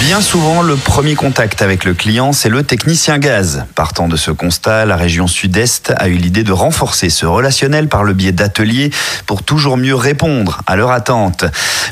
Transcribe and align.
Bien 0.00 0.20
souvent, 0.20 0.62
le 0.62 0.74
premier 0.74 1.14
contact 1.14 1.62
avec 1.62 1.84
le 1.84 1.94
client, 1.94 2.32
c'est 2.32 2.48
le 2.48 2.64
technicien 2.64 3.18
gaz. 3.18 3.66
Partant 3.76 4.08
de 4.08 4.16
ce 4.16 4.32
constat, 4.32 4.84
la 4.84 4.96
région 4.96 5.28
sud-est 5.28 5.92
a 5.96 6.08
eu 6.08 6.14
l'idée 6.14 6.42
de 6.42 6.50
renforcer 6.50 7.08
ce 7.08 7.24
relationnel 7.24 7.88
par 7.88 8.02
le 8.02 8.14
biais 8.14 8.32
d'ateliers 8.32 8.90
pour 9.26 9.44
toujours 9.44 9.76
mieux 9.76 9.94
répondre 9.94 10.60
à 10.66 10.74
leur 10.74 10.90
attente. 10.90 11.44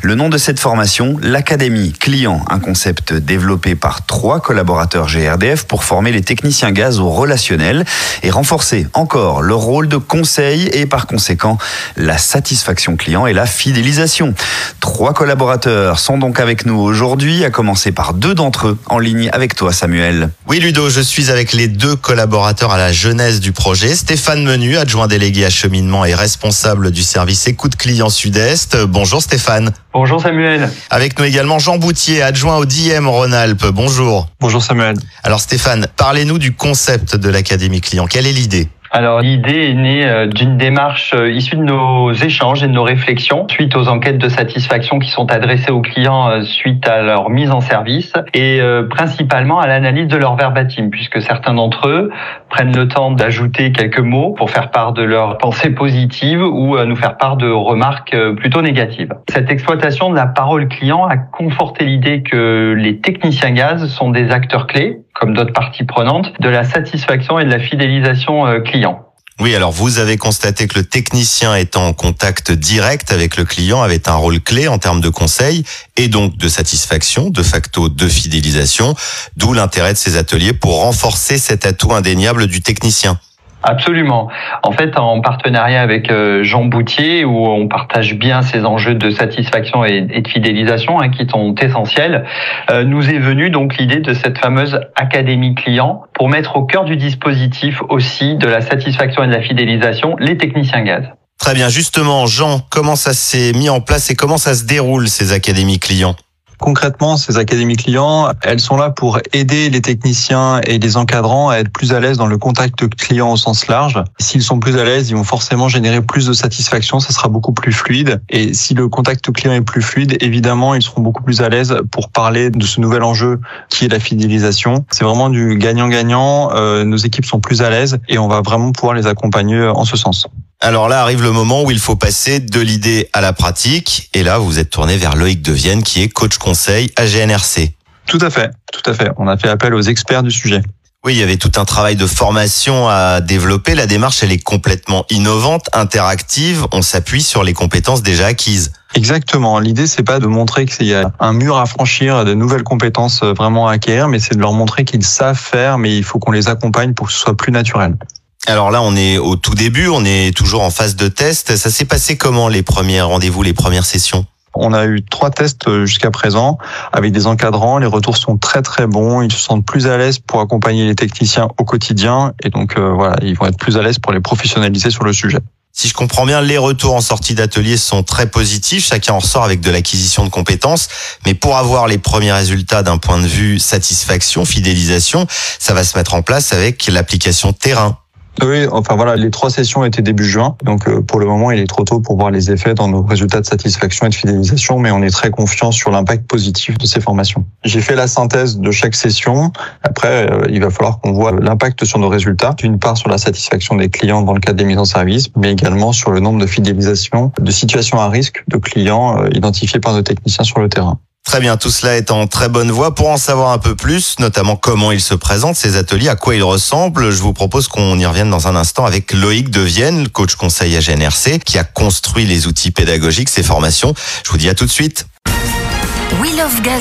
Le 0.02 0.14
nom 0.14 0.30
de 0.30 0.38
cette 0.38 0.58
formation, 0.58 1.18
l'Académie 1.21 1.92
Client, 1.92 2.42
un 2.48 2.58
concept 2.58 3.12
développé 3.12 3.74
par 3.74 4.06
trois 4.06 4.40
collaborateurs 4.40 5.08
GRDF 5.08 5.65
pour 5.65 5.84
former 5.84 6.10
les 6.10 6.22
techniciens 6.22 6.72
gaz 6.72 7.01
au 7.01 7.10
relationnel 7.10 7.84
et 8.22 8.30
renforcer 8.30 8.87
encore 8.94 9.42
leur 9.42 9.58
rôle 9.58 9.88
de 9.88 9.98
conseil 9.98 10.71
et 10.72 10.87
par 10.87 11.06
conséquent 11.06 11.58
la 11.98 12.16
satisfaction 12.16 12.97
client 12.97 13.26
et 13.26 13.34
la 13.34 13.44
fidélisation. 13.44 14.34
Trois 14.80 15.12
collaborateurs 15.12 15.98
sont 15.98 16.16
donc 16.16 16.41
avec 16.41 16.64
nous 16.64 16.78
aujourd'hui, 16.78 17.45
à 17.45 17.51
commencer 17.51 17.92
par 17.92 18.14
deux 18.14 18.34
d'entre 18.34 18.69
eux 18.69 18.78
en 18.87 18.98
ligne 18.98 19.28
avec 19.34 19.55
toi 19.55 19.70
Samuel. 19.70 20.30
Oui 20.48 20.61
Ludo, 20.61 20.89
je 20.89 21.03
suis 21.03 21.30
avec 21.30 21.53
les 21.53 21.69
deux 21.69 21.97
collaborateurs 21.97 22.73
à 22.73 22.78
la 22.78 22.91
jeunesse 22.92 23.41
du 23.41 23.53
projet. 23.53 23.95
Stéphane 23.95 24.45
Menu, 24.45 24.78
adjoint 24.78 25.09
délégué 25.09 25.45
acheminement 25.45 26.06
et 26.06 26.14
responsable 26.14 26.91
du 26.91 27.03
service 27.03 27.47
écoute 27.47 27.77
client 27.77 28.09
sud-est. 28.09 28.78
Bonjour 28.78 29.20
Stéphane. 29.20 29.73
Bonjour 29.93 30.23
Samuel. 30.23 30.71
Avec 30.91 31.19
nous 31.19 31.25
également 31.25 31.59
Jean 31.59 31.77
Boutier, 31.77 32.23
adjoint 32.23 32.59
au 32.59 32.65
DM 32.65 33.09
Rhône-Alpes. 33.09 33.67
Bonjour. 33.67 34.29
Bonjour 34.39 34.62
Samuel. 34.62 34.95
Alors 35.25 35.41
Stéphane, 35.41 35.89
parlez-nous 35.97 36.39
du 36.39 36.53
concept 36.53 37.17
de 37.17 37.29
l'Académie 37.29 37.81
Client. 37.81 38.07
Quelle 38.07 38.27
est 38.29 38.33
l'idée? 38.33 38.69
Alors 38.93 39.21
l'idée 39.21 39.71
est 39.71 39.75
née 39.75 40.05
euh, 40.05 40.27
d'une 40.27 40.57
démarche 40.57 41.15
euh, 41.15 41.31
issue 41.31 41.55
de 41.55 41.62
nos 41.62 42.12
échanges 42.12 42.65
et 42.65 42.67
de 42.67 42.73
nos 42.73 42.83
réflexions 42.83 43.47
suite 43.48 43.77
aux 43.77 43.87
enquêtes 43.87 44.19
de 44.19 44.29
satisfaction 44.29 44.98
qui 44.98 45.11
sont 45.11 45.31
adressées 45.31 45.71
aux 45.71 45.81
clients 45.81 46.29
euh, 46.29 46.43
suite 46.43 46.89
à 46.89 47.01
leur 47.01 47.31
mise 47.31 47.53
en 47.53 47.61
service 47.61 48.12
et 48.34 48.61
principalement 48.91 49.61
à 49.61 49.67
l'analyse 49.67 50.09
de 50.09 50.17
leur 50.17 50.34
verbatim 50.34 50.91
puisque 50.91 51.23
certains 51.23 51.55
d'entre 51.55 51.89
eux 51.89 52.11
prennent 52.48 52.75
le 52.75 52.89
temps 52.89 53.12
d'ajouter 53.12 53.70
quelques 53.70 54.01
mots 54.01 54.33
pour 54.33 54.51
faire 54.51 54.70
part 54.70 54.92
de 54.92 55.03
leurs 55.03 55.39
pensées 55.39 55.70
positives 55.70 56.42
ou 56.42 56.77
nous 56.84 56.97
faire 56.97 57.17
part 57.17 57.36
de 57.36 57.48
remarques 57.48 58.17
plutôt 58.36 58.62
négatives. 58.62 59.12
Cette 59.29 59.51
exploitation 59.51 60.11
de 60.11 60.17
la 60.17 60.27
parole 60.27 60.69
client 60.69 61.07
a 61.07 61.17
conforté 61.17 61.84
l'idée 61.84 62.23
que 62.23 62.75
les 62.77 62.98
techniciens 62.98 63.53
gaz 63.53 63.86
sont 63.86 64.11
des 64.11 64.31
acteurs 64.31 64.67
clés 64.67 65.01
comme 65.14 65.34
d'autres 65.34 65.53
parties 65.53 65.84
prenantes, 65.84 66.33
de 66.41 66.48
la 66.48 66.64
satisfaction 66.64 67.39
et 67.39 67.44
de 67.44 67.50
la 67.50 67.61
fidélisation 67.61 68.47
euh, 68.47 68.61
client. 68.61 69.06
Oui, 69.41 69.55
alors 69.55 69.72
vous 69.72 69.98
avez 69.98 70.19
constaté 70.19 70.69
que 70.69 70.78
le 70.78 70.84
technicien 70.84 71.55
étant 71.56 71.86
en 71.86 71.92
contact 71.94 72.52
direct 72.52 73.11
avec 73.11 73.39
le 73.39 73.47
client 73.47 73.80
avait 73.80 74.06
un 74.06 74.14
rôle 74.14 74.39
clé 74.39 74.69
en 74.69 74.77
termes 74.77 75.00
de 75.00 75.08
conseil 75.08 75.64
et 75.97 76.08
donc 76.08 76.36
de 76.36 76.47
satisfaction, 76.47 77.30
de 77.30 77.42
facto 77.42 77.89
de 77.89 78.06
fidélisation, 78.06 78.94
d'où 79.39 79.55
l'intérêt 79.55 79.94
de 79.94 79.98
ces 79.98 80.19
ateliers 80.19 80.52
pour 80.52 80.83
renforcer 80.83 81.39
cet 81.39 81.64
atout 81.64 81.95
indéniable 81.95 82.48
du 82.48 82.61
technicien. 82.61 83.19
Absolument. 83.62 84.28
En 84.62 84.72
fait, 84.72 84.98
en 84.98 85.20
partenariat 85.20 85.83
avec 85.83 86.11
euh, 86.11 86.42
Jean 86.42 86.64
Boutier, 86.64 87.25
où 87.25 87.47
on 87.47 87.69
partage 87.69 88.14
bien 88.14 88.42
ces 88.42 88.64
enjeux 88.64 88.94
de 88.94 89.11
satisfaction 89.11 89.84
et 89.84 90.00
de 90.02 90.28
fidélisation 90.28 91.00
hein, 91.00 91.11
qui 91.11 91.27
sont 91.28 91.55
essentiels, 91.56 92.25
euh, 92.70 92.84
nous 92.84 93.08
est 93.11 93.19
venue 93.19 93.50
donc 93.50 93.77
l'idée 93.77 94.00
de 94.00 94.14
cette 94.14 94.39
fameuse 94.39 94.80
académie 94.97 95.55
client 95.55 96.02
pour 96.14 96.28
mettre 96.28 96.56
au 96.56 96.64
cœur 96.64 96.84
du 96.84 96.97
dispositif 96.97 97.83
aussi 97.89 98.36
de 98.36 98.48
la 98.48 98.62
satisfaction 98.62 99.25
et 99.25 99.27
de 99.27 99.33
la 99.33 99.42
fidélisation 99.42 100.17
les 100.19 100.36
techniciens 100.36 100.83
gaz. 100.83 101.05
Très 101.39 101.55
bien. 101.55 101.69
Justement, 101.69 102.27
Jean, 102.27 102.61
comment 102.70 102.97
ça 102.97 103.14
s'est 103.14 103.52
mis 103.55 103.70
en 103.70 103.80
place 103.80 104.11
et 104.11 104.14
comment 104.14 104.36
ça 104.36 104.55
se 104.55 104.64
déroule 104.64 105.08
ces 105.08 105.33
académies 105.33 105.78
clients 105.78 106.14
Concrètement, 106.61 107.16
ces 107.16 107.39
académies 107.39 107.77
clients, 107.77 108.28
elles 108.42 108.61
sont 108.61 108.77
là 108.77 108.91
pour 108.91 109.19
aider 109.33 109.70
les 109.70 109.80
techniciens 109.80 110.61
et 110.61 110.78
les 110.78 110.97
encadrants 110.98 111.48
à 111.48 111.56
être 111.56 111.70
plus 111.70 111.94
à 111.94 112.00
l'aise 112.00 112.19
dans 112.19 112.27
le 112.27 112.36
contact 112.36 112.86
client 112.97 113.33
au 113.33 113.36
sens 113.36 113.67
large. 113.67 114.02
S'ils 114.18 114.42
sont 114.42 114.61
plus 114.61 114.77
à 114.77 114.85
l'aise, 114.85 115.08
ils 115.08 115.17
vont 115.17 115.24
forcément 115.24 115.68
générer 115.68 116.02
plus 116.02 116.27
de 116.27 116.35
satisfaction, 116.35 117.01
ça 117.01 117.12
sera 117.12 117.29
beaucoup 117.29 117.52
plus 117.52 117.73
fluide. 117.73 118.20
Et 118.29 118.52
si 118.52 118.74
le 118.74 118.89
contact 118.89 119.33
client 119.33 119.55
est 119.55 119.62
plus 119.62 119.80
fluide, 119.80 120.18
évidemment, 120.20 120.74
ils 120.74 120.83
seront 120.83 121.01
beaucoup 121.01 121.23
plus 121.23 121.40
à 121.40 121.48
l'aise 121.48 121.77
pour 121.90 122.11
parler 122.11 122.51
de 122.51 122.64
ce 122.64 122.80
nouvel 122.80 123.02
enjeu 123.02 123.40
qui 123.70 123.86
est 123.86 123.89
la 123.89 124.01
fidélisation. 124.01 124.85
C'est 124.90 125.05
vraiment 125.05 125.30
du 125.30 125.56
gagnant-gagnant. 125.56 126.51
Euh, 126.55 126.85
nos 126.85 126.98
équipes 126.98 127.24
sont 127.24 127.40
plus 127.40 127.62
à 127.62 127.70
l'aise 127.70 127.98
et 128.08 128.18
on 128.18 128.28
va 128.28 128.42
vraiment 128.42 128.72
pouvoir 128.72 128.94
les 128.94 129.06
accompagner 129.06 129.66
en 129.66 129.86
ce 129.86 129.96
sens. 129.96 130.28
Alors 130.62 130.91
là 130.91 131.00
arrive 131.00 131.22
le 131.22 131.32
moment 131.32 131.62
où 131.62 131.71
il 131.71 131.78
faut 131.78 131.97
passer 131.97 132.38
de 132.38 132.60
l'idée 132.60 133.09
à 133.15 133.22
la 133.22 133.32
pratique. 133.32 134.10
Et 134.12 134.22
là, 134.22 134.37
vous 134.37 134.59
êtes 134.59 134.69
tourné 134.69 134.98
vers 134.98 135.16
Loïc 135.16 135.41
Devienne, 135.41 135.82
qui 135.82 136.03
est 136.03 136.09
coach 136.09 136.37
conseil 136.37 136.93
à 136.97 137.06
GNRC. 137.06 137.75
Tout 138.06 138.19
à 138.21 138.28
fait, 138.28 138.50
tout 138.71 138.91
à 138.91 138.93
fait. 138.93 139.10
On 139.16 139.26
a 139.26 139.38
fait 139.38 139.48
appel 139.48 139.72
aux 139.72 139.81
experts 139.81 140.22
du 140.22 140.31
sujet. 140.31 140.60
Oui, 141.03 141.15
il 141.15 141.19
y 141.19 141.22
avait 141.22 141.38
tout 141.38 141.53
un 141.56 141.65
travail 141.65 141.97
de 141.97 142.06
formation 142.06 142.91
à 142.91 143.22
développer. 143.22 143.75
La 143.75 143.87
démarche, 143.87 144.22
elle 144.22 144.32
est 144.32 144.43
complètement 144.43 145.06
innovante, 145.09 145.71
interactive. 145.72 146.66
On 146.72 146.82
s'appuie 146.82 147.22
sur 147.22 147.42
les 147.42 147.54
compétences 147.54 148.03
déjà 148.03 148.27
acquises. 148.27 148.72
Exactement. 148.94 149.60
L'idée, 149.60 149.87
c'est 149.87 150.03
pas 150.03 150.19
de 150.19 150.27
montrer 150.27 150.66
qu'il 150.66 150.88
y 150.88 150.94
a 150.94 151.10
un 151.21 151.32
mur 151.32 151.56
à 151.56 151.65
franchir, 151.65 152.27
de 152.27 152.34
nouvelles 152.34 152.65
compétences 152.65 153.22
vraiment 153.22 153.66
à 153.66 153.72
acquérir, 153.72 154.09
mais 154.09 154.19
c'est 154.19 154.34
de 154.34 154.41
leur 154.41 154.53
montrer 154.53 154.84
qu'ils 154.84 155.06
savent 155.06 155.38
faire, 155.38 155.78
mais 155.78 155.97
il 155.97 156.04
faut 156.04 156.19
qu'on 156.19 156.32
les 156.32 156.48
accompagne 156.48 156.92
pour 156.92 157.06
que 157.06 157.15
ce 157.15 157.19
soit 157.19 157.37
plus 157.37 157.50
naturel. 157.50 157.97
Alors 158.46 158.70
là, 158.70 158.80
on 158.82 158.96
est 158.96 159.18
au 159.18 159.36
tout 159.36 159.54
début, 159.54 159.88
on 159.88 160.04
est 160.04 160.36
toujours 160.36 160.62
en 160.62 160.70
phase 160.70 160.96
de 160.96 161.08
test. 161.08 161.56
Ça 161.56 161.70
s'est 161.70 161.84
passé 161.84 162.16
comment 162.16 162.48
les 162.48 162.62
premiers 162.62 163.02
rendez-vous, 163.02 163.42
les 163.42 163.52
premières 163.52 163.84
sessions? 163.84 164.24
On 164.54 164.72
a 164.72 164.86
eu 164.86 165.04
trois 165.08 165.30
tests 165.30 165.68
euh, 165.68 165.86
jusqu'à 165.86 166.10
présent 166.10 166.58
avec 166.92 167.12
des 167.12 167.26
encadrants. 167.26 167.78
Les 167.78 167.86
retours 167.86 168.16
sont 168.16 168.36
très 168.36 168.62
très 168.62 168.86
bons. 168.86 169.22
Ils 169.22 169.30
se 169.30 169.38
sentent 169.38 169.64
plus 169.64 169.86
à 169.86 169.96
l'aise 169.96 170.18
pour 170.18 170.40
accompagner 170.40 170.86
les 170.86 170.96
techniciens 170.96 171.48
au 171.58 171.64
quotidien 171.64 172.32
et 172.42 172.50
donc 172.50 172.76
euh, 172.76 172.90
voilà, 172.90 173.16
ils 173.22 173.36
vont 173.36 173.46
être 173.46 173.58
plus 173.58 173.76
à 173.76 173.82
l'aise 173.82 173.98
pour 173.98 174.12
les 174.12 174.20
professionnaliser 174.20 174.90
sur 174.90 175.04
le 175.04 175.12
sujet. 175.12 175.38
Si 175.72 175.86
je 175.86 175.94
comprends 175.94 176.26
bien, 176.26 176.40
les 176.40 176.58
retours 176.58 176.94
en 176.94 177.00
sortie 177.00 177.34
d'atelier 177.34 177.76
sont 177.76 178.02
très 178.02 178.26
positifs. 178.28 178.86
Chacun 178.86 179.12
en 179.12 179.20
sort 179.20 179.44
avec 179.44 179.60
de 179.60 179.70
l'acquisition 179.70 180.24
de 180.24 180.30
compétences. 180.30 180.88
Mais 181.24 181.34
pour 181.34 181.56
avoir 181.56 181.86
les 181.86 181.98
premiers 181.98 182.32
résultats 182.32 182.82
d'un 182.82 182.98
point 182.98 183.20
de 183.20 183.26
vue 183.26 183.60
satisfaction, 183.60 184.44
fidélisation, 184.44 185.26
ça 185.60 185.72
va 185.72 185.84
se 185.84 185.96
mettre 185.96 186.14
en 186.14 186.22
place 186.22 186.52
avec 186.52 186.88
l'application 186.88 187.52
terrain. 187.52 187.98
Oui, 188.42 188.66
enfin 188.70 188.96
voilà, 188.96 189.16
les 189.16 189.30
trois 189.30 189.50
sessions 189.50 189.84
étaient 189.84 190.02
début 190.02 190.24
juin, 190.24 190.56
donc 190.64 190.88
euh, 190.88 191.02
pour 191.02 191.20
le 191.20 191.26
moment 191.26 191.50
il 191.50 191.60
est 191.60 191.66
trop 191.66 191.84
tôt 191.84 192.00
pour 192.00 192.16
voir 192.16 192.30
les 192.30 192.50
effets 192.50 192.74
dans 192.74 192.88
nos 192.88 193.02
résultats 193.02 193.41
de 193.41 193.46
satisfaction 193.46 194.06
et 194.06 194.08
de 194.08 194.14
fidélisation, 194.14 194.78
mais 194.78 194.91
on 194.91 195.02
est 195.02 195.10
très 195.10 195.30
confiant 195.30 195.72
sur 195.72 195.91
l'impact 195.91 196.26
positif 196.26 196.78
de 196.78 196.86
ces 196.86 197.00
formations. 197.00 197.44
J'ai 197.64 197.80
fait 197.80 197.94
la 197.94 198.06
synthèse 198.06 198.58
de 198.58 198.70
chaque 198.70 198.94
session. 198.94 199.52
Après, 199.82 200.30
euh, 200.30 200.46
il 200.48 200.60
va 200.60 200.70
falloir 200.70 201.00
qu'on 201.00 201.12
voit 201.12 201.32
l'impact 201.32 201.84
sur 201.84 201.98
nos 201.98 202.08
résultats, 202.08 202.54
d'une 202.56 202.78
part 202.78 202.96
sur 202.96 203.10
la 203.10 203.18
satisfaction 203.18 203.74
des 203.74 203.91
clients 203.91 204.22
dans 204.22 204.32
le 204.32 204.41
cadre 204.41 204.58
des 204.58 204.64
mises 204.64 204.78
en 204.78 204.84
service, 204.84 205.28
mais 205.36 205.52
également 205.52 205.92
sur 205.92 206.10
le 206.10 206.20
nombre 206.20 206.41
de 206.41 206.47
fidélisations, 206.47 207.32
de 207.38 207.50
situations 207.50 208.00
à 208.00 208.08
risque 208.08 208.44
de 208.48 208.56
clients 208.56 209.18
euh, 209.18 209.28
identifiés 209.32 209.80
par 209.80 209.92
nos 209.92 210.02
techniciens 210.02 210.44
sur 210.44 210.60
le 210.60 210.68
terrain. 210.68 210.98
Très 211.30 211.38
bien, 211.38 211.56
tout 211.56 211.70
cela 211.70 211.96
est 211.96 212.10
en 212.10 212.26
très 212.26 212.48
bonne 212.48 212.72
voie. 212.72 212.92
Pour 212.92 213.08
en 213.08 213.16
savoir 213.16 213.52
un 213.52 213.58
peu 213.58 213.76
plus, 213.76 214.16
notamment 214.18 214.56
comment 214.56 214.91
ils 214.91 215.00
se 215.00 215.14
présentent, 215.14 215.54
ces 215.54 215.76
ateliers, 215.76 216.08
à 216.08 216.16
quoi 216.16 216.34
ils 216.34 216.42
ressemblent, 216.42 217.12
je 217.12 217.22
vous 217.22 217.32
propose 217.32 217.68
qu'on 217.68 217.96
y 218.00 218.04
revienne 218.04 218.30
dans 218.30 218.48
un 218.48 218.56
instant 218.56 218.84
avec 218.84 219.12
Loïc 219.12 219.48
Devienne, 219.48 220.08
coach 220.08 220.34
conseil 220.34 220.76
à 220.76 220.80
GNRC, 220.80 221.38
qui 221.38 221.56
a 221.56 221.62
construit 221.62 222.26
les 222.26 222.48
outils 222.48 222.72
pédagogiques, 222.72 223.28
ces 223.28 223.44
formations. 223.44 223.94
Je 224.24 224.30
vous 224.32 224.38
dis 224.38 224.48
à 224.48 224.54
tout 224.54 224.66
de 224.66 224.72
suite. 224.72 225.06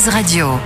Radio. 0.07 0.59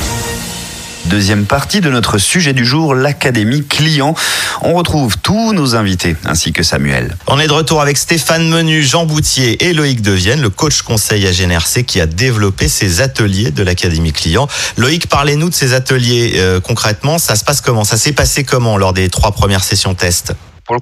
Deuxième 1.06 1.46
partie 1.46 1.82
de 1.82 1.90
notre 1.90 2.18
sujet 2.18 2.54
du 2.54 2.66
jour, 2.66 2.96
l'Académie 2.96 3.66
Client. 3.66 4.16
On 4.62 4.74
retrouve 4.74 5.18
tous 5.18 5.54
nos 5.54 5.76
invités 5.76 6.16
ainsi 6.26 6.54
que 6.54 6.64
Samuel. 6.64 7.18
On 7.28 7.40
est 7.40 7.48
de 7.48 7.52
retour 7.52 7.82
avec 7.82 7.98
Stéphane 7.98 8.48
Menu, 8.48 8.82
Jean 8.82 9.06
Boutier 9.06 9.66
et 9.66 9.74
Loïc 9.74 10.02
Devienne, 10.02 10.42
le 10.42 10.50
coach 10.50 10.82
conseil 10.82 11.28
à 11.28 11.32
GNRC 11.32 11.84
qui 11.84 12.00
a 12.00 12.06
développé 12.06 12.68
ces 12.68 13.02
ateliers 13.02 13.52
de 13.52 13.64
l'Académie 13.64 14.14
Client. 14.14 14.48
Loïc, 14.78 15.08
parlez-nous 15.08 15.50
de 15.50 15.54
ces 15.54 15.74
ateliers 15.74 16.34
euh, 16.38 16.62
concrètement. 16.62 17.18
Ça 17.18 17.36
se 17.36 17.44
passe 17.44 17.62
comment? 17.62 17.84
Ça 17.84 17.98
s'est 17.98 18.14
passé 18.14 18.44
comment 18.44 18.78
lors 18.78 18.94
des 18.94 19.10
trois 19.10 19.34
premières 19.34 19.64
sessions 19.64 19.96
test? 19.96 20.34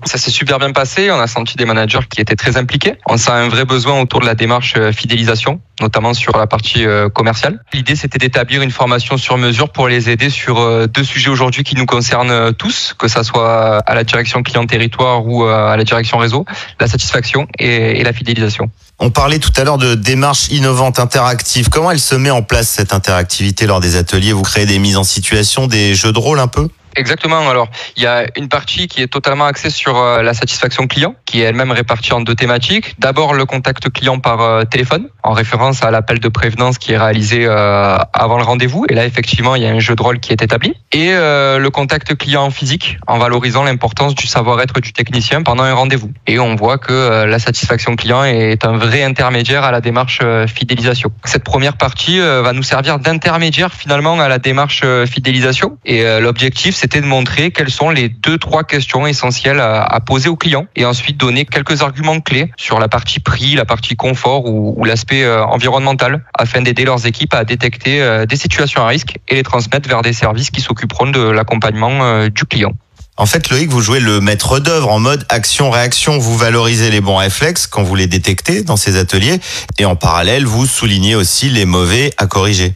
Ça 0.05 0.17
s'est 0.17 0.31
super 0.31 0.59
bien 0.59 0.71
passé. 0.71 1.11
On 1.11 1.19
a 1.19 1.27
senti 1.27 1.55
des 1.55 1.65
managers 1.65 1.99
qui 2.09 2.21
étaient 2.21 2.35
très 2.35 2.57
impliqués. 2.57 2.95
On 3.07 3.17
sent 3.17 3.31
un 3.31 3.49
vrai 3.49 3.65
besoin 3.65 3.99
autour 4.01 4.21
de 4.21 4.25
la 4.25 4.35
démarche 4.35 4.75
euh, 4.77 4.91
fidélisation, 4.91 5.61
notamment 5.79 6.13
sur 6.13 6.37
la 6.37 6.47
partie 6.47 6.85
euh, 6.85 7.09
commerciale. 7.09 7.63
L'idée, 7.73 7.95
c'était 7.95 8.17
d'établir 8.17 8.61
une 8.61 8.71
formation 8.71 9.17
sur 9.17 9.37
mesure 9.37 9.69
pour 9.69 9.87
les 9.87 10.09
aider 10.09 10.29
sur 10.29 10.59
euh, 10.59 10.87
deux 10.87 11.03
sujets 11.03 11.29
aujourd'hui 11.29 11.63
qui 11.63 11.75
nous 11.75 11.85
concernent 11.85 12.53
tous, 12.53 12.95
que 12.97 13.07
ça 13.07 13.23
soit 13.23 13.79
à 13.79 13.95
la 13.95 14.03
direction 14.03 14.43
client 14.43 14.65
territoire 14.65 15.25
ou 15.25 15.45
à 15.45 15.75
la 15.75 15.83
direction 15.83 16.17
réseau, 16.17 16.45
la 16.79 16.87
satisfaction 16.87 17.47
et 17.59 18.03
la 18.03 18.13
fidélisation. 18.13 18.69
On 18.99 19.09
parlait 19.09 19.39
tout 19.39 19.51
à 19.57 19.63
l'heure 19.63 19.79
de 19.79 19.95
démarche 19.95 20.49
innovante 20.49 20.99
interactive. 20.99 21.69
Comment 21.69 21.89
elle 21.89 21.99
se 21.99 22.13
met 22.13 22.29
en 22.29 22.43
place 22.43 22.69
cette 22.69 22.93
interactivité 22.93 23.65
lors 23.65 23.79
des 23.79 23.95
ateliers? 23.95 24.31
Vous 24.31 24.43
créez 24.43 24.67
des 24.67 24.77
mises 24.77 24.97
en 24.97 25.03
situation, 25.03 25.65
des 25.65 25.95
jeux 25.95 26.13
de 26.13 26.19
rôle 26.19 26.39
un 26.39 26.47
peu? 26.47 26.69
Exactement. 26.95 27.49
Alors, 27.49 27.69
il 27.95 28.03
y 28.03 28.05
a 28.05 28.25
une 28.35 28.49
partie 28.49 28.87
qui 28.87 29.01
est 29.01 29.07
totalement 29.07 29.45
axée 29.45 29.69
sur 29.69 29.97
euh, 29.97 30.21
la 30.21 30.33
satisfaction 30.33 30.87
client, 30.87 31.15
qui 31.25 31.41
est 31.41 31.45
elle-même 31.45 31.71
répartie 31.71 32.13
en 32.13 32.21
deux 32.21 32.35
thématiques. 32.35 32.95
D'abord, 32.99 33.33
le 33.33 33.45
contact 33.45 33.89
client 33.89 34.19
par 34.19 34.41
euh, 34.41 34.63
téléphone, 34.63 35.07
en 35.23 35.31
référence 35.31 35.83
à 35.83 35.91
l'appel 35.91 36.19
de 36.19 36.27
prévenance 36.27 36.77
qui 36.77 36.91
est 36.91 36.97
réalisé 36.97 37.45
euh, 37.45 37.97
avant 38.13 38.37
le 38.37 38.43
rendez-vous. 38.43 38.85
Et 38.89 38.93
là, 38.93 39.05
effectivement, 39.05 39.55
il 39.55 39.63
y 39.63 39.65
a 39.65 39.69
un 39.69 39.79
jeu 39.79 39.95
de 39.95 40.01
rôle 40.01 40.19
qui 40.19 40.33
est 40.33 40.41
établi. 40.41 40.73
Et 40.91 41.11
le 41.11 41.69
contact 41.69 42.15
client 42.15 42.49
physique, 42.49 42.97
en 43.07 43.17
valorisant 43.17 43.63
l'importance 43.63 44.13
du 44.15 44.27
savoir-être 44.27 44.79
du 44.81 44.91
technicien 44.91 45.41
pendant 45.41 45.63
un 45.63 45.73
rendez-vous. 45.73 46.11
Et 46.27 46.39
on 46.39 46.55
voit 46.55 46.77
que 46.77 47.25
la 47.25 47.39
satisfaction 47.39 47.95
client 47.95 48.23
est 48.23 48.65
un 48.65 48.77
vrai 48.77 49.03
intermédiaire 49.03 49.63
à 49.63 49.71
la 49.71 49.79
démarche 49.79 50.19
fidélisation. 50.47 51.11
Cette 51.23 51.43
première 51.43 51.77
partie 51.77 52.19
va 52.19 52.51
nous 52.53 52.63
servir 52.63 52.99
d'intermédiaire 52.99 53.73
finalement 53.73 54.19
à 54.19 54.27
la 54.27 54.37
démarche 54.37 54.83
fidélisation. 55.05 55.77
Et 55.85 56.03
l'objectif, 56.19 56.75
c'était 56.81 56.99
de 56.99 57.05
montrer 57.05 57.51
quelles 57.51 57.69
sont 57.69 57.91
les 57.91 58.09
deux, 58.09 58.39
trois 58.39 58.63
questions 58.63 59.05
essentielles 59.05 59.59
à, 59.59 59.99
poser 60.03 60.29
aux 60.29 60.35
clients 60.35 60.65
et 60.75 60.83
ensuite 60.83 61.15
donner 61.15 61.45
quelques 61.45 61.83
arguments 61.83 62.19
clés 62.19 62.51
sur 62.57 62.79
la 62.79 62.87
partie 62.87 63.19
prix, 63.19 63.53
la 63.53 63.65
partie 63.65 63.95
confort 63.95 64.47
ou, 64.47 64.83
l'aspect 64.83 65.23
euh, 65.23 65.45
environnemental 65.45 66.25
afin 66.33 66.61
d'aider 66.61 66.83
leurs 66.83 67.05
équipes 67.05 67.35
à 67.35 67.43
détecter 67.43 68.01
euh, 68.01 68.25
des 68.25 68.35
situations 68.35 68.81
à 68.81 68.87
risque 68.87 69.19
et 69.29 69.35
les 69.35 69.43
transmettre 69.43 69.87
vers 69.87 70.01
des 70.01 70.11
services 70.11 70.49
qui 70.49 70.59
s'occuperont 70.59 71.11
de 71.11 71.21
l'accompagnement 71.21 71.99
euh, 72.01 72.29
du 72.29 72.45
client. 72.45 72.73
En 73.15 73.27
fait, 73.27 73.51
Loïc, 73.51 73.69
vous 73.69 73.81
jouez 73.81 73.99
le 73.99 74.19
maître 74.19 74.57
d'œuvre 74.57 74.89
en 74.89 74.99
mode 74.99 75.23
action-réaction. 75.29 76.17
Vous 76.17 76.35
valorisez 76.35 76.89
les 76.89 77.01
bons 77.01 77.17
réflexes 77.17 77.67
quand 77.67 77.83
vous 77.83 77.93
les 77.93 78.07
détectez 78.07 78.63
dans 78.63 78.77
ces 78.77 78.97
ateliers 78.97 79.39
et 79.77 79.85
en 79.85 79.95
parallèle, 79.95 80.47
vous 80.47 80.65
soulignez 80.65 81.13
aussi 81.13 81.51
les 81.51 81.65
mauvais 81.65 82.09
à 82.17 82.25
corriger. 82.25 82.73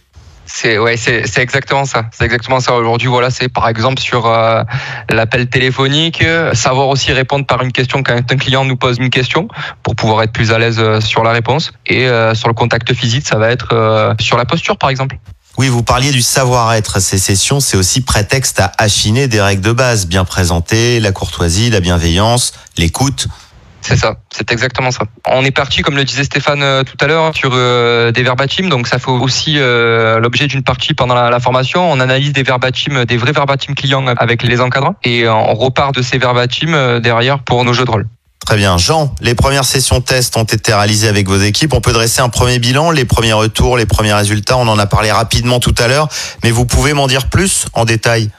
C'est 0.57 0.77
ouais, 0.77 0.95
c'est 0.95 1.37
exactement 1.39 1.83
ça. 1.83 2.05
C'est 2.17 2.23
exactement 2.23 2.61
ça. 2.61 2.75
Aujourd'hui, 2.75 3.09
voilà, 3.09 3.29
c'est 3.29 3.49
par 3.49 3.67
exemple 3.67 4.01
sur 4.01 4.25
euh, 4.25 4.63
l'appel 5.09 5.49
téléphonique, 5.49 6.23
savoir 6.53 6.87
aussi 6.87 7.11
répondre 7.11 7.45
par 7.45 7.61
une 7.61 7.73
question 7.73 8.01
quand 8.03 8.13
un 8.13 8.37
client 8.37 8.63
nous 8.63 8.77
pose 8.77 8.97
une 8.97 9.09
question 9.09 9.49
pour 9.83 9.97
pouvoir 9.97 10.23
être 10.23 10.31
plus 10.31 10.53
à 10.53 10.57
l'aise 10.57 10.77
euh, 10.79 11.01
sur 11.01 11.25
la 11.25 11.33
réponse. 11.33 11.73
Et 11.87 12.07
euh, 12.07 12.33
sur 12.35 12.47
le 12.47 12.53
contact 12.53 12.93
physique, 12.93 13.27
ça 13.27 13.37
va 13.37 13.49
être 13.49 14.15
sur 14.21 14.37
la 14.37 14.45
posture, 14.45 14.77
par 14.77 14.89
exemple. 14.89 15.17
Oui, 15.57 15.67
vous 15.67 15.83
parliez 15.83 16.11
du 16.11 16.21
savoir-être. 16.21 17.01
Ces 17.01 17.17
sessions, 17.17 17.59
c'est 17.59 17.75
aussi 17.75 17.99
prétexte 17.99 18.61
à 18.61 18.71
affiner 18.77 19.27
des 19.27 19.41
règles 19.41 19.61
de 19.61 19.73
base, 19.73 20.07
bien 20.07 20.23
présentées, 20.23 21.01
la 21.01 21.11
courtoisie, 21.11 21.69
la 21.69 21.81
bienveillance, 21.81 22.53
l'écoute. 22.77 23.27
C'est 23.87 23.97
ça, 23.97 24.15
c'est 24.35 24.51
exactement 24.51 24.89
ça. 24.89 25.03
On 25.27 25.45
est 25.45 25.51
parti, 25.51 25.83
comme 25.83 25.95
le 25.95 26.03
disait 26.03 26.23
Stéphane 26.23 26.63
euh, 26.63 26.83
tout 26.83 26.97
à 26.99 27.05
l'heure, 27.05 27.35
sur 27.35 27.51
euh, 27.53 28.11
des 28.11 28.23
verbatims, 28.23 28.67
donc 28.67 28.87
ça 28.87 28.97
fait 28.97 29.11
aussi 29.11 29.59
euh, 29.59 30.19
l'objet 30.19 30.47
d'une 30.47 30.63
partie 30.63 30.95
pendant 30.95 31.13
la, 31.13 31.39
formation. 31.39 31.91
On 31.91 31.99
analyse 31.99 32.33
des 32.33 32.41
verbatims, 32.41 33.05
des 33.05 33.17
vrais 33.17 33.31
verbatims 33.31 33.75
clients 33.75 34.07
avec 34.07 34.41
les 34.41 34.59
encadrants, 34.59 34.95
et 35.03 35.29
on 35.29 35.53
repart 35.53 35.93
de 35.93 36.01
ces 36.01 36.17
verbatims 36.17 36.99
derrière 36.99 37.37
pour 37.43 37.63
nos 37.63 37.73
jeux 37.73 37.85
de 37.85 37.91
rôle. 37.91 38.07
Très 38.43 38.57
bien. 38.57 38.79
Jean, 38.79 39.13
les 39.21 39.35
premières 39.35 39.65
sessions 39.65 40.01
tests 40.01 40.35
ont 40.35 40.43
été 40.43 40.73
réalisées 40.73 41.07
avec 41.07 41.27
vos 41.27 41.39
équipes. 41.39 41.73
On 41.73 41.81
peut 41.81 41.93
dresser 41.93 42.21
un 42.21 42.29
premier 42.29 42.57
bilan, 42.57 42.89
les 42.89 43.05
premiers 43.05 43.33
retours, 43.33 43.77
les 43.77 43.85
premiers 43.85 44.13
résultats. 44.13 44.57
On 44.57 44.67
en 44.67 44.79
a 44.79 44.87
parlé 44.87 45.11
rapidement 45.11 45.59
tout 45.59 45.75
à 45.77 45.87
l'heure, 45.87 46.07
mais 46.43 46.49
vous 46.49 46.65
pouvez 46.65 46.93
m'en 46.93 47.05
dire 47.05 47.29
plus 47.29 47.65
en 47.73 47.85
détail 47.85 48.31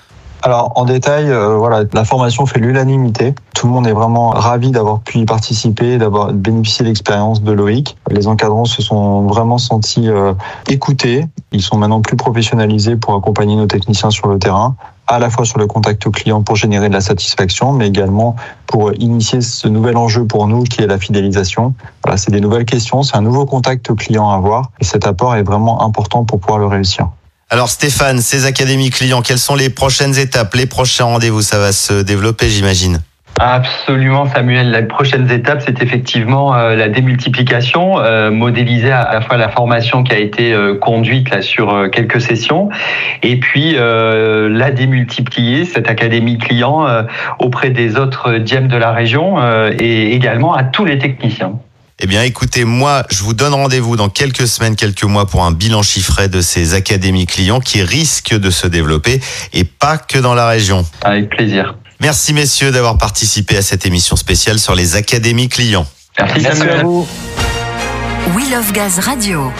alors 0.46 0.70
en 0.76 0.84
détail, 0.84 1.28
euh, 1.28 1.56
voilà, 1.56 1.82
la 1.92 2.04
formation 2.04 2.46
fait 2.46 2.60
l'unanimité. 2.60 3.34
Tout 3.56 3.66
le 3.66 3.72
monde 3.72 3.88
est 3.88 3.92
vraiment 3.92 4.30
ravi 4.30 4.70
d'avoir 4.70 5.00
pu 5.00 5.18
y 5.18 5.24
participer, 5.24 5.98
d'avoir 5.98 6.32
bénéficié 6.32 6.84
de 6.84 6.88
l'expérience 6.88 7.42
de 7.42 7.50
Loïc. 7.50 7.96
Les 8.12 8.28
encadrants 8.28 8.64
se 8.64 8.80
sont 8.80 9.22
vraiment 9.22 9.58
sentis 9.58 10.08
euh, 10.08 10.34
écoutés. 10.68 11.24
Ils 11.50 11.62
sont 11.62 11.76
maintenant 11.76 12.00
plus 12.00 12.16
professionnalisés 12.16 12.94
pour 12.94 13.16
accompagner 13.16 13.56
nos 13.56 13.66
techniciens 13.66 14.10
sur 14.10 14.28
le 14.28 14.38
terrain 14.38 14.76
à 15.08 15.18
la 15.18 15.30
fois 15.30 15.44
sur 15.44 15.58
le 15.58 15.66
contact 15.66 16.08
client 16.12 16.42
pour 16.42 16.54
générer 16.54 16.88
de 16.88 16.94
la 16.94 17.00
satisfaction, 17.00 17.72
mais 17.72 17.88
également 17.88 18.36
pour 18.68 18.92
initier 18.94 19.40
ce 19.40 19.66
nouvel 19.66 19.96
enjeu 19.96 20.26
pour 20.26 20.46
nous 20.46 20.62
qui 20.62 20.80
est 20.80 20.86
la 20.86 20.98
fidélisation. 20.98 21.74
Voilà, 22.04 22.18
c'est 22.18 22.30
des 22.30 22.40
nouvelles 22.40 22.66
questions, 22.66 23.02
c'est 23.02 23.16
un 23.16 23.22
nouveau 23.22 23.46
contact 23.46 23.92
client 23.96 24.30
à 24.30 24.36
avoir 24.36 24.70
et 24.80 24.84
cet 24.84 25.08
apport 25.08 25.34
est 25.34 25.42
vraiment 25.42 25.82
important 25.82 26.24
pour 26.24 26.38
pouvoir 26.38 26.60
le 26.60 26.66
réussir. 26.66 27.08
Alors 27.48 27.68
Stéphane, 27.68 28.18
ces 28.18 28.44
académies 28.44 28.90
clients, 28.90 29.22
quelles 29.22 29.38
sont 29.38 29.54
les 29.54 29.70
prochaines 29.70 30.18
étapes, 30.18 30.54
les 30.56 30.66
prochains 30.66 31.04
rendez-vous? 31.04 31.42
Ça 31.42 31.60
va 31.60 31.70
se 31.70 32.02
développer, 32.02 32.48
j'imagine. 32.48 32.98
Absolument, 33.38 34.26
Samuel. 34.26 34.72
Les 34.72 34.82
prochaines 34.82 35.30
étapes, 35.30 35.62
c'est 35.64 35.80
effectivement 35.80 36.56
euh, 36.56 36.74
la 36.74 36.88
démultiplication, 36.88 38.00
euh, 38.00 38.32
modéliser 38.32 38.90
à 38.90 39.12
la 39.12 39.20
fois 39.20 39.36
la 39.36 39.48
formation 39.48 40.02
qui 40.02 40.12
a 40.12 40.18
été 40.18 40.52
euh, 40.52 40.74
conduite 40.74 41.30
là 41.30 41.40
sur 41.40 41.88
quelques 41.92 42.20
sessions, 42.20 42.68
et 43.22 43.36
puis 43.36 43.76
la 43.76 44.70
démultiplier 44.72 45.66
cette 45.66 45.88
académie 45.88 46.38
client 46.38 46.84
auprès 47.38 47.70
des 47.70 47.96
autres 47.96 48.38
diem 48.38 48.66
de 48.66 48.76
la 48.76 48.90
région 48.90 49.36
et 49.78 50.12
également 50.12 50.54
à 50.54 50.64
tous 50.64 50.84
les 50.84 50.98
techniciens. 50.98 51.60
Eh 51.98 52.06
bien, 52.06 52.24
écoutez, 52.24 52.64
moi, 52.64 53.04
je 53.10 53.22
vous 53.22 53.32
donne 53.32 53.54
rendez-vous 53.54 53.96
dans 53.96 54.10
quelques 54.10 54.46
semaines, 54.46 54.76
quelques 54.76 55.04
mois 55.04 55.24
pour 55.24 55.44
un 55.44 55.50
bilan 55.50 55.82
chiffré 55.82 56.28
de 56.28 56.42
ces 56.42 56.74
académies 56.74 57.24
clients 57.24 57.58
qui 57.58 57.82
risquent 57.82 58.34
de 58.34 58.50
se 58.50 58.66
développer 58.66 59.18
et 59.54 59.64
pas 59.64 59.96
que 59.96 60.18
dans 60.18 60.34
la 60.34 60.46
région. 60.46 60.84
Avec 61.00 61.30
plaisir. 61.30 61.74
Merci 62.00 62.34
messieurs 62.34 62.70
d'avoir 62.70 62.98
participé 62.98 63.56
à 63.56 63.62
cette 63.62 63.86
émission 63.86 64.14
spéciale 64.16 64.58
sur 64.58 64.74
les 64.74 64.94
académies 64.94 65.48
clients. 65.48 65.86
Merci, 66.18 66.40
Merci 66.42 66.62
à 66.62 66.82
vous. 66.82 67.08
We 68.34 68.50
Love 68.50 68.72
Gaz 68.72 68.98
Radio. 68.98 69.50